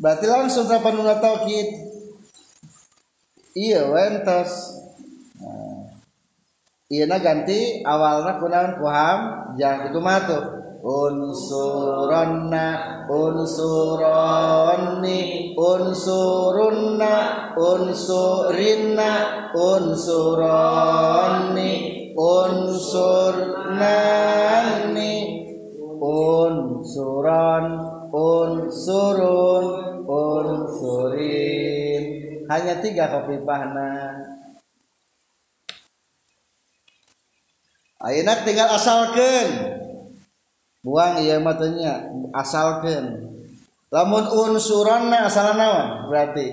berarti 0.00 0.26
langsung 0.26 0.64
terapan 0.64 0.96
nuna 0.96 1.20
taukid? 1.20 1.68
Iya 3.52 3.92
wentos 3.92 4.80
iya 6.90 7.06
na 7.06 7.22
ganti 7.22 7.86
awalnya 7.86 8.42
kunaon 8.42 8.82
kuham 8.82 9.46
jangan 9.54 9.94
itu 9.94 10.02
matu 10.02 10.34
unsuronna 10.82 12.66
unsuronni 13.06 15.18
unsurunna 15.54 17.14
unsurinna 17.54 19.10
unsuronni 19.54 21.70
unsurnani 22.16 23.84
unsuron 26.00 27.64
unsurun 28.12 29.64
unsurin 30.06 32.04
hanya 32.50 32.82
tiga 32.82 33.06
kopi 33.14 33.38
pahna. 33.46 34.18
Ayeuna 38.00 38.42
tinggal 38.42 38.72
asalkan 38.74 39.76
buang 40.80 41.20
iya 41.20 41.36
matanya 41.36 42.08
asalkan 42.32 43.28
lamun 43.92 44.24
unsuranna 44.24 45.28
asal 45.28 45.52
naon? 45.54 46.08
Berarti 46.08 46.48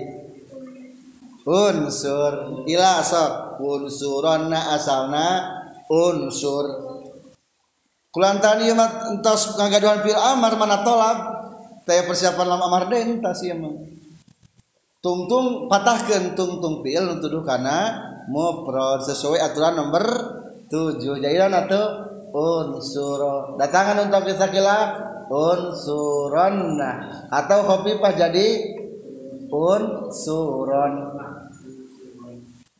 unsur 1.48 2.62
ila 2.68 3.00
sok 3.00 3.64
unsuranna 3.64 4.76
asalna 4.76 5.26
unsur 5.88 6.68
kulantan 8.12 8.68
ieu 8.68 8.76
mah 8.76 9.08
entos 9.08 9.56
ngagaduhan 9.56 10.04
fil 10.04 10.20
amar 10.20 10.52
mana 10.60 10.84
tolak 10.84 11.37
taya 11.88 12.04
persiapan 12.04 12.46
lam 12.52 12.60
amar 12.60 12.92
deui 12.92 13.16
entas 13.16 13.40
ieu 13.40 13.56
mah 13.56 13.72
tungtung 15.00 15.72
patahkeun 15.72 16.36
tungtung 16.36 16.84
fil 16.84 17.08
nutuduh 17.08 17.40
kana 17.48 17.96
mufrad 18.28 19.00
sesuai 19.08 19.40
aturan 19.40 19.80
nomor 19.80 20.04
7 20.68 21.00
jadi 21.00 21.48
atuh 21.48 22.08
unsur. 22.32 23.56
Datangan 23.56 24.04
untuk 24.08 24.28
kisah 24.28 24.52
unsuronna 25.32 26.92
atau 27.32 27.64
khofifah 27.64 28.12
jadi? 28.12 28.76
Unsuron. 29.48 30.92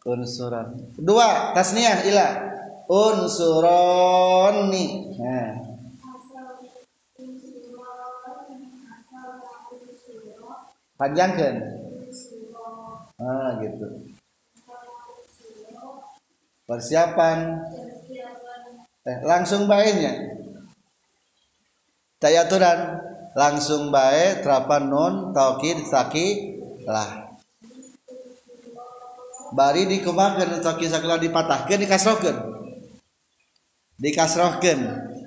Unsuron. 0.04 0.66
Dua 1.00 1.56
tasniah 1.56 2.04
ila. 2.12 2.28
Unsuroni 2.88 4.04
nah 5.20 5.67
panjangkan. 10.98 11.54
Ah 13.16 13.56
gitu. 13.62 13.86
Persiapan. 16.68 17.64
Eh, 19.08 19.18
langsung 19.24 19.64
baiknya. 19.64 20.36
Daya 22.20 22.44
aturan. 22.44 23.08
Langsung 23.38 23.94
baik 23.94 24.42
terapan 24.42 24.90
nun 24.90 25.14
taukid 25.30 25.86
saki 25.86 26.58
lah. 26.82 27.30
Bari 29.54 29.86
dikemakan 29.86 30.58
taukid 30.58 30.90
saki 30.90 31.06
lah 31.06 31.22
dipatahkan 31.22 31.78
dikasrohkan. 31.78 32.36
Dikasrohkan. 33.94 34.78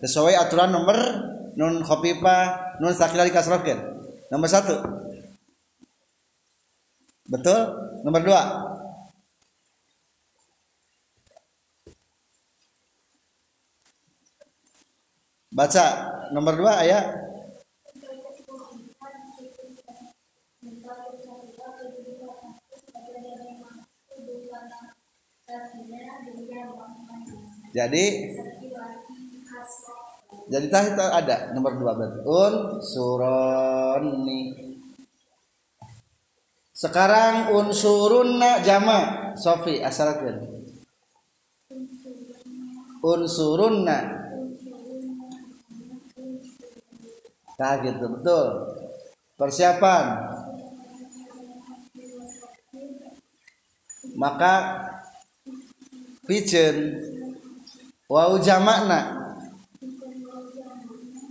Sesuai 0.03 0.35
aturan 0.35 0.75
nomor 0.75 0.97
nun 1.55 1.79
khofifah 1.87 2.77
nun 2.83 2.91
sakila 2.91 3.23
dikasrohkan. 3.23 3.79
Nomor 4.27 4.51
satu 4.51 5.00
betul? 7.31 7.59
Nomor 8.03 8.21
dua. 8.27 8.43
Baca. 15.51 15.85
Nomor 16.35 16.53
dua 16.59 16.73
ayat 16.83 17.31
jadi 27.71 28.05
jadi 30.51 30.67
tah 30.67 30.83
itu 30.83 31.05
ada. 31.07 31.37
Nomor 31.55 31.79
dua 31.79 31.91
berarti. 31.95 32.19
Un 32.23 32.55
suroni 32.83 34.70
sekarang 36.81 37.53
unsurunna 37.53 38.65
jama 38.65 39.29
Sofi 39.37 39.85
asalkan 39.85 40.49
unsurunna 43.05 44.21
Nah 47.61 47.77
gitu 47.85 48.09
betul. 48.09 48.47
Persiapan. 49.37 50.05
Maka 54.17 54.53
pijen 56.25 56.97
wau 58.09 58.41
jamakna 58.41 59.29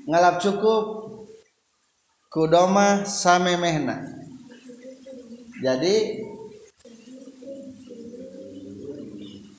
ngalap 0.06 0.38
cukup 0.38 0.84
kudoma 2.30 3.02
samemehna. 3.02 4.19
Jadi 5.61 5.96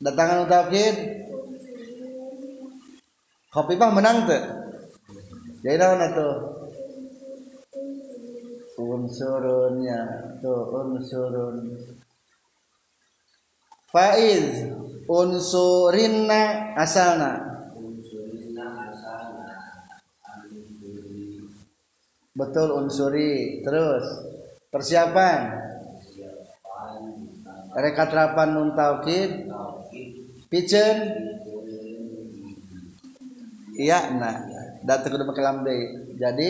datangan 0.02 0.50
utapkin 0.50 0.96
kopi 3.54 3.78
pah 3.78 3.94
menang 3.94 4.26
tuh. 4.26 4.44
Jadi 5.62 5.78
naon 5.78 6.02
tuh? 6.18 6.36
unsurunnya 8.82 10.02
tuh 10.42 10.66
unsurun. 10.74 11.70
Faiz 13.94 14.74
unsurinna 15.06 16.74
asalna 16.74 17.52
betul 22.36 22.74
unsuri. 22.74 23.62
Terus 23.62 24.06
persiapan 24.74 25.71
rekat 27.76 28.10
rapan 28.12 28.50
nun 28.56 28.70
taukid? 28.76 29.48
Pijen? 30.52 30.98
Iya 33.80 34.14
nah 34.20 34.36
datang 34.84 35.16
ke 35.16 35.26
pakai 35.26 35.46
lambe 35.46 35.78
jadi 36.20 36.50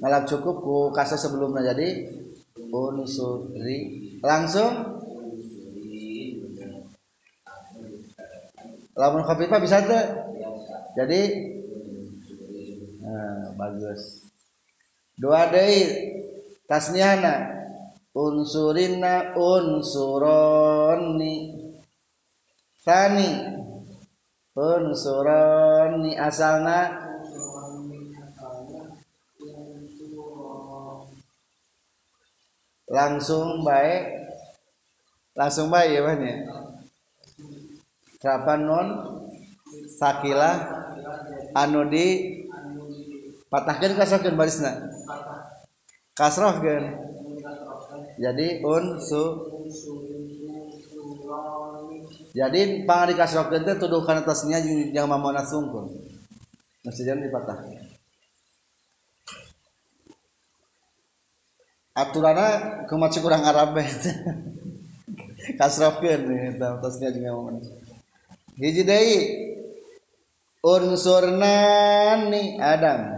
ngalap 0.00 0.28
cukup 0.28 0.56
ku 0.60 0.76
kasa 0.92 1.16
sebelumnya. 1.16 1.72
Jadi 1.72 2.08
unsuri 2.72 4.16
langsung? 4.20 4.96
Lamun 8.96 9.28
khafifah 9.28 9.60
bisa 9.60 9.84
tuh 9.84 10.04
jadi 10.96 11.20
nah, 13.04 13.52
bagus. 13.60 14.24
Dua 15.16 15.48
deui 15.52 15.84
tasniana 16.64 17.55
unsurina 18.16 19.36
unsuroni. 19.36 21.36
Tani 22.80 23.28
unsuroni. 24.56 26.16
Asalna? 26.16 27.04
Langsung 32.86 33.66
baik 33.66 34.24
langsung 35.36 35.68
baik 35.68 35.90
ya 35.90 36.00
banyak 36.00 36.48
kapan 38.22 38.60
non 38.64 38.88
sakilah 40.00 40.54
anu 41.52 41.84
di? 41.92 42.32
Patahkan 43.46 43.94
kasrohkan 43.94 44.34
barisna? 44.34 44.90
Kasrohkan 46.18 46.98
jadi 48.16 48.64
unsu 48.64 49.24
jadi 52.36 52.84
pang 52.84 53.08
di 53.08 53.16
kasrohkan 53.16 53.64
itu 53.64 53.80
tuduh 53.80 54.04
karena 54.04 54.20
atasnya 54.20 54.60
yang 54.92 55.08
mamona 55.08 55.40
sungkun. 55.40 55.88
Jangan 56.84 57.24
dipatahkan 57.24 57.96
aturana 61.96 62.46
kumaha 62.84 63.18
kurang 63.24 63.40
Arab 63.40 63.72
kasrafkeun 65.58 66.52
eta 66.52 66.76
tasnya 66.84 67.08
juga 67.08 67.32
momen 67.32 67.64
hiji 68.60 68.84
deui 68.84 69.18
unsurnani 70.60 72.60
Adam 72.60 73.15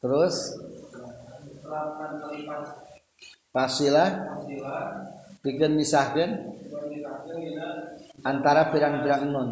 terus? 0.00 0.36
Pasilah 3.50 4.10
bikin 5.40 5.74
misahkan? 5.74 6.52
Antara 8.26 8.74
pirang-pirang 8.74 9.30
nun 9.30 9.50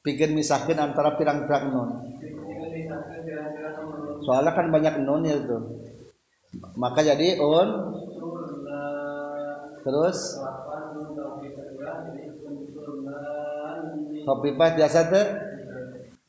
bikin 0.00 0.32
misahkan 0.32 0.80
antara 0.80 1.16
pirang-pirang 1.16 1.72
nun 1.72 1.90
soalnya 4.24 4.52
kan 4.52 4.68
banyak 4.68 5.00
nun 5.04 5.24
ya 5.24 5.36
itu. 5.36 5.58
Maka 6.74 7.06
jadi 7.06 7.38
un 7.38 7.68
terus? 9.86 10.18
Khofifah 14.20 14.70
biasa 14.76 14.98
tuh 15.08 15.26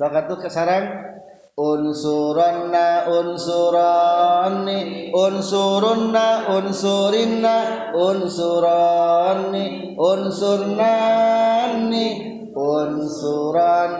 Sokat 0.01 0.33
tuh 0.33 0.41
kesarang 0.41 1.13
unsuronna 1.53 3.05
unsurani 3.05 5.13
unsurunna 5.13 6.57
unsurinna. 6.57 7.93
Unsurani 7.93 9.93
unsurnani 9.93 12.05
unsuran 12.49 13.93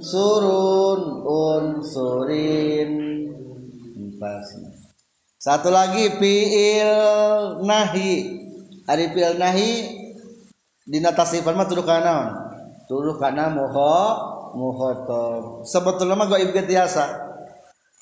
surun 0.00 1.00
unsurin. 1.28 2.92
Satu 5.36 5.68
lagi 5.68 6.08
fiil 6.16 6.96
nahi. 7.68 8.12
Ari 8.88 9.12
fiil 9.12 9.36
nahi 9.36 9.92
dina 10.88 11.12
tasrifan 11.12 11.52
mah 11.52 11.68
tuduh 11.68 11.84
kana 11.84 12.32
tuduh 12.88 13.20
kana 13.20 13.52
moho 13.52 14.40
muhotob 14.54 15.66
sebetulnya 15.66 16.14
mah 16.16 16.28
gaib 16.28 16.52
biasa 16.52 17.04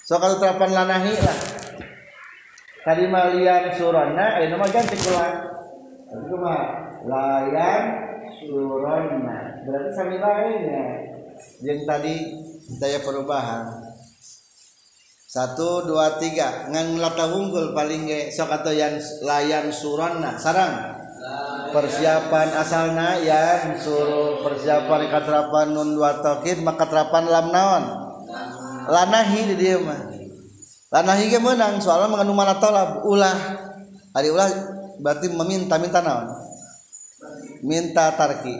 so 0.04 0.18
kalau 0.18 0.36
terapan 0.42 0.70
lanahi 0.74 1.14
lah. 1.14 1.38
Tadi 2.80 3.04
malian 3.12 3.76
surana 3.76 4.40
eh 4.40 4.48
nama 4.48 4.64
ganti 4.64 4.96
kulang 4.96 5.36
itu 6.16 6.36
mah 6.40 6.60
layan 7.04 7.82
surana 8.40 9.38
berarti 9.68 9.90
sami 9.92 10.16
lainnya. 10.16 10.84
Yang 11.60 11.80
tadi 11.84 12.14
daya 12.80 13.00
perubahan. 13.04 13.68
Satu 15.30 15.86
dua 15.86 16.18
tiga. 16.18 16.72
Ngan 16.72 16.98
lata 16.98 17.30
unggul 17.30 17.76
paling 17.76 18.08
ge 18.08 18.32
sok 18.32 18.50
atau 18.50 18.72
yang 18.72 18.96
layan 19.22 19.68
surana 19.70 20.34
sarang 20.40 20.99
persiapan 21.70 22.48
asalna 22.58 23.18
ya 23.22 23.74
suruh 23.78 24.42
persiapan 24.42 25.08
katerapan 25.08 25.66
nun 25.72 25.96
dua 25.96 26.18
tokid 26.20 26.60
maka 26.60 26.86
terapan 26.86 27.24
lam 27.30 27.46
naon? 27.54 27.84
Lanahi 28.90 29.54
di 29.54 29.56
dia 29.56 29.78
mah. 29.78 30.10
Lanahi 30.90 31.30
ge 31.30 31.38
menang 31.38 31.78
soalnya 31.78 32.10
mengandung 32.10 32.36
mana 32.36 32.58
tolab 32.58 33.06
ulah. 33.06 33.38
Hari 34.10 34.28
ulah 34.34 34.48
berarti 34.98 35.30
meminta 35.30 35.78
minta 35.78 36.02
naon? 36.02 36.34
Minta 37.62 38.10
tarki 38.18 38.54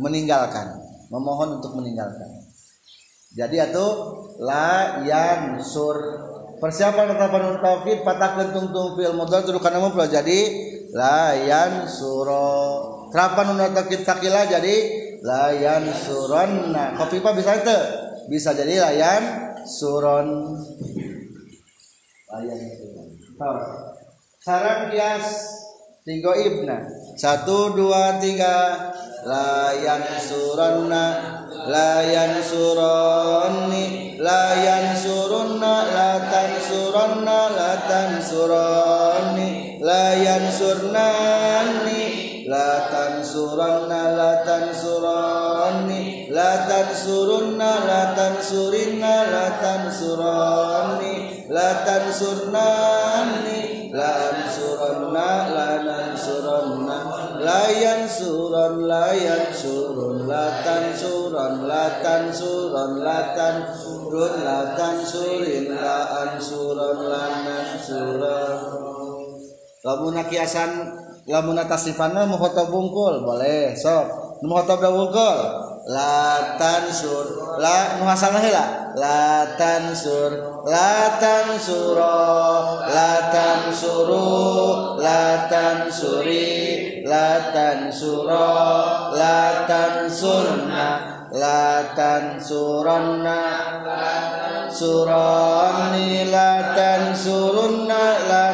meninggalkan. 0.00 0.80
Memohon 1.12 1.60
untuk 1.60 1.76
meninggalkan. 1.76 2.26
Jadi 3.36 3.60
atau 3.60 3.88
la 4.40 5.04
yan 5.04 5.60
sur. 5.60 5.96
Persiapan 6.54 7.12
keterapan 7.12 7.40
nun 7.44 7.58
tokid 7.60 8.08
patah 8.08 8.40
kentung 8.40 8.72
tung 8.72 8.96
fil 8.96 9.12
modal 9.12 9.44
kana 9.60 9.84
jadi 10.08 10.38
layan 10.94 11.90
suro. 11.90 13.10
Terapan 13.10 13.58
undang 13.58 13.74
takit 13.74 14.06
sakila 14.06 14.46
jadi? 14.46 15.02
Layan 15.24 15.88
suronna 15.88 16.92
kopi 17.00 17.24
apa 17.24 17.32
bisa 17.32 17.56
itu 17.56 17.78
bisa 18.28 18.52
jadi 18.54 18.78
layan 18.84 19.22
suron. 19.66 20.54
Layan 22.30 22.60
suron. 22.78 23.08
Sarang 24.38 24.92
kias 24.92 25.26
tiga 26.06 26.32
ibna. 26.38 26.84
Satu 27.16 27.74
dua 27.74 28.20
tiga. 28.20 28.92
Layan 29.24 30.04
suronna 30.20 31.04
layan 31.64 32.44
suronni 32.44 34.20
layan 34.20 34.92
surunna 34.92 35.74
latan 35.88 36.50
suronna 36.60 37.40
latan 37.56 38.10
suronni 38.20 39.63
la 39.84 40.16
yansurnani 40.26 42.00
la 42.48 42.68
tansuranna 42.92 44.00
la 44.16 44.30
tansurani 44.48 46.32
la 46.32 46.52
tansurunna 46.68 47.70
la 47.88 48.02
tansurinna 48.16 49.14
la 49.34 49.46
tansurani 49.64 51.12
la 51.56 51.68
tansurnani 51.84 53.92
la 53.92 54.08
ansuranna 54.32 55.28
la 55.56 55.68
nansuranna 55.88 56.98
la 57.44 57.60
yansuran 57.84 58.88
la 58.88 59.12
yansurun 59.12 60.24
la 60.26 60.44
tansuran 60.64 61.68
la 61.68 61.84
tansuran 62.00 63.04
la 63.04 63.20
tansurun 63.36 64.32
la 64.48 64.60
tansurin 64.80 65.76
la 65.76 65.98
ansuran 66.24 66.98
la 67.12 67.24
nansuran 67.44 68.63
lamun 69.84 70.16
kiasan 70.24 70.96
lamun 71.28 71.60
mau 71.60 72.40
foto 72.40 72.72
bungkul. 72.72 73.20
Boleh 73.20 73.76
sok. 73.76 74.40
Nu 74.40 74.56
foto 74.56 74.80
bungkul. 74.80 75.38
La 75.84 76.56
tansur 76.56 77.60
la 77.60 78.00
nu 78.00 78.08
hasalna 78.08 78.40
heula 78.40 78.96
la. 78.96 79.44
Tansur 79.54 80.64
la 80.64 81.20
tansuro 81.20 82.16
la 82.88 83.12
tansuru 83.28 84.96
la 84.98 85.46
tansuri 85.46 87.04
la 87.04 87.52
tansuro 87.52 88.48
la 89.12 89.68
tansurna 89.68 90.86
la 91.34 91.94
tansuranna 91.94 93.38
surani 94.70 96.30
la 96.30 96.74
tansurunna 96.74 98.02
la 98.30 98.44
tansurunna 98.48 98.53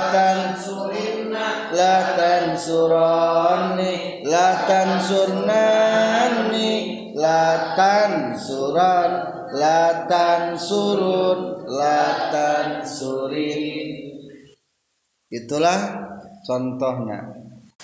la 2.01 2.17
tansurani 2.17 4.25
la 4.25 4.65
tansurnani 4.65 6.73
la 7.13 7.77
tansuran 7.77 9.13
la 9.53 10.09
tansurun 10.09 11.69
la 11.69 12.33
tansurin 12.33 14.17
itulah 15.29 16.09
contohnya. 16.49 17.37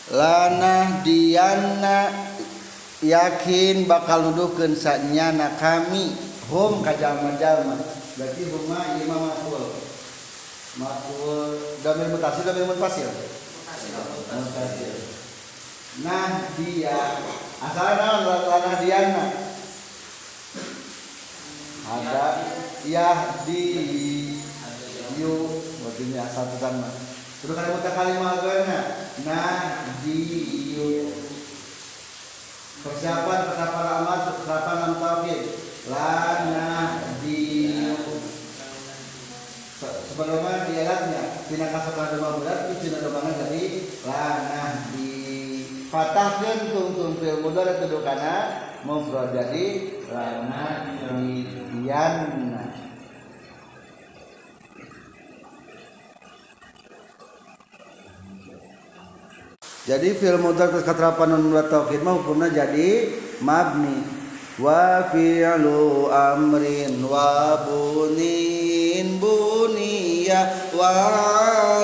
Lana 0.06 1.02
diana 1.02 2.06
yakin 3.02 3.90
bakal 3.90 4.30
nuduhkeun 4.30 4.78
sanyana 4.78 5.50
kami 5.58 6.14
hum 6.46 6.78
kajama-jama 6.82 7.76
berarti 8.14 8.42
huma 8.54 8.80
imam 9.02 9.22
makul. 9.30 9.66
Makul 10.76 11.56
damir 11.82 12.12
mutasil 12.12 12.44
damir 12.46 12.68
mutasil 14.34 14.94
nah 16.02 16.50
dia 16.58 16.98
asalnya 17.62 18.26
lana 18.26 18.72
diana 18.82 19.26
ada 21.86 22.24
yahdi. 22.82 23.66
Yu 25.16 25.32
begini 25.80 26.20
asal 26.20 26.44
bukan 26.52 26.84
terus 27.40 27.56
ada 27.56 27.72
muka 27.72 27.90
kalimat 27.96 28.36
gana 28.44 28.80
nah 29.24 29.88
di 30.04 30.20
yu 30.76 31.08
persiapan 32.84 33.48
penerapan 33.48 33.86
amal 34.04 34.18
penerapan 34.44 34.76
enam 34.76 34.94
tauhid 35.00 35.42
lana 35.88 37.00
di 37.24 37.40
sebelumnya 39.80 40.68
di 40.68 40.74
ayatnya 40.84 41.22
tina 41.48 41.72
kasar 41.72 42.20
dua 42.20 42.36
berat 42.36 42.60
itu 42.68 42.92
tina 42.92 43.00
domana 43.00 43.32
jadi 43.40 43.85
lana 44.06 44.86
di 44.94 45.10
patahkan 45.90 46.70
tungtung 46.70 47.18
fil 47.18 47.42
mudara 47.42 47.82
itu 47.82 47.98
kana 48.06 48.34
mufrad 48.86 49.34
jadi 49.34 49.66
lana 50.14 50.66
di 51.10 51.42
dianna 51.74 52.64
jadi 59.90 60.08
fil 60.14 60.38
mudhari 60.38 60.70
terus 60.70 60.86
katerapan 60.86 61.34
nun 61.34 61.50
dua 61.50 61.66
tauhid 61.66 62.02
mah 62.02 62.14
hukumnya 62.18 62.50
jadi 62.50 63.10
mabni. 63.42 64.02
Wa 64.56 65.12
fi'lu 65.12 66.08
amrin 66.08 67.04
wa 67.04 67.60
bunin 67.68 69.20
buniya 69.20 70.72
wa 70.72 70.96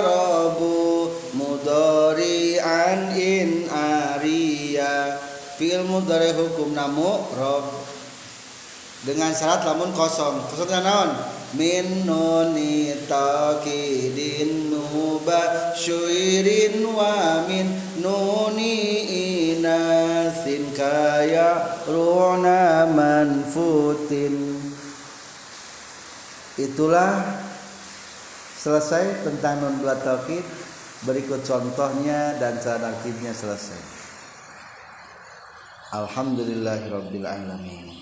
rabu 0.00 0.71
mudhari 5.93 6.32
hukum 6.32 6.72
namu 6.72 7.20
rob. 7.36 7.68
Dengan 9.05 9.36
syarat 9.36 9.68
lamun 9.68 9.93
kosong. 9.93 10.49
Kosong 10.49 10.72
dengan 10.72 10.84
naon? 10.88 11.11
Min 11.53 12.09
nuni 12.09 12.97
taqidin 13.05 14.72
nuba 14.72 15.76
syuirin 15.76 16.80
wa 16.80 17.45
min 17.45 17.68
nuni 18.01 19.05
inasin 19.53 20.72
kaya 20.72 21.76
runa 21.84 22.88
manfutin. 22.88 24.57
Itulah 26.57 27.20
selesai 28.57 29.26
tentang 29.26 29.61
nun 29.61 29.76
dua 29.84 30.01
taqid 30.01 30.47
berikut 31.05 31.43
contohnya 31.43 32.38
dan 32.38 32.62
cara 32.62 32.95
aktifnya 32.97 33.34
Alhamdulillahi 35.93 36.88
Alamin 37.28 37.93